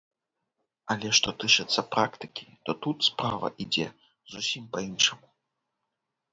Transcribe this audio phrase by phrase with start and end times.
[0.95, 3.87] Але што тычыцца практыкі, то тут справа ідзе
[4.33, 5.27] зусім па-іншаму.